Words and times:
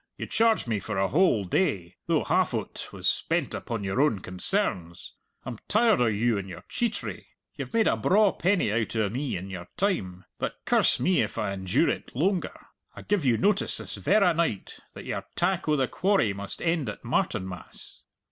You 0.17 0.25
charged 0.25 0.67
me 0.67 0.79
for 0.79 0.97
a 0.97 1.07
whole 1.09 1.43
day, 1.45 1.97
though 2.07 2.23
half 2.23 2.55
o't 2.55 2.89
was 2.91 3.07
spent 3.07 3.53
upon 3.53 3.83
your 3.83 4.01
own 4.01 4.17
concerns. 4.17 5.13
I'm 5.45 5.59
tired 5.67 6.01
o' 6.01 6.07
you 6.07 6.39
and 6.39 6.49
your 6.49 6.63
cheatry. 6.69 7.27
You've 7.53 7.75
made 7.75 7.85
a 7.87 7.95
braw 7.95 8.31
penny 8.31 8.71
out 8.71 8.95
o' 8.95 9.09
me 9.11 9.37
in 9.37 9.51
your 9.51 9.67
time. 9.77 10.25
But 10.39 10.55
curse 10.65 10.99
me 10.99 11.21
if 11.21 11.37
I 11.37 11.53
endure 11.53 11.89
it 11.91 12.15
loanger. 12.15 12.65
I 12.95 13.03
give 13.03 13.23
you 13.25 13.37
notice 13.37 13.77
this 13.77 13.95
verra 13.97 14.33
night 14.33 14.79
that 14.93 15.05
your 15.05 15.23
tack 15.35 15.67
o' 15.69 15.75
the 15.75 15.87
quarry 15.87 16.33
must 16.33 16.63
end 16.63 16.89
at 16.89 17.03
Martinmas." 17.03 18.01